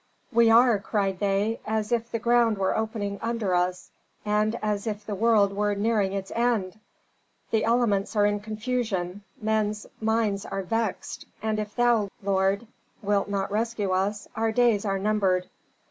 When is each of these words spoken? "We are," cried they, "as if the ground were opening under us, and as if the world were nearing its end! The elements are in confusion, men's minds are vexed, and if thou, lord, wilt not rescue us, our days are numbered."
"We 0.31 0.49
are," 0.49 0.79
cried 0.79 1.19
they, 1.19 1.59
"as 1.63 1.91
if 1.91 2.09
the 2.09 2.17
ground 2.17 2.57
were 2.57 2.75
opening 2.75 3.19
under 3.21 3.53
us, 3.53 3.91
and 4.25 4.57
as 4.59 4.87
if 4.87 5.05
the 5.05 5.13
world 5.13 5.53
were 5.53 5.75
nearing 5.75 6.11
its 6.13 6.31
end! 6.31 6.79
The 7.51 7.63
elements 7.65 8.15
are 8.15 8.25
in 8.25 8.39
confusion, 8.39 9.21
men's 9.39 9.85
minds 10.01 10.43
are 10.43 10.63
vexed, 10.63 11.27
and 11.43 11.59
if 11.59 11.75
thou, 11.75 12.07
lord, 12.23 12.65
wilt 13.03 13.29
not 13.29 13.51
rescue 13.51 13.91
us, 13.91 14.27
our 14.35 14.51
days 14.51 14.85
are 14.85 14.97
numbered." 14.97 15.47